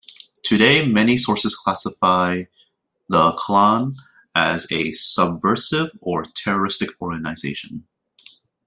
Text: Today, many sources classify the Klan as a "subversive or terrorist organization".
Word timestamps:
Today, 0.41 0.83
many 0.87 1.15
sources 1.15 1.53
classify 1.55 2.45
the 3.09 3.33
Klan 3.33 3.91
as 4.33 4.65
a 4.71 4.91
"subversive 4.93 5.91
or 6.01 6.25
terrorist 6.25 6.83
organization". 6.99 7.85